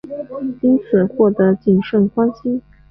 [0.61, 2.59] 因此深获景胜欢心。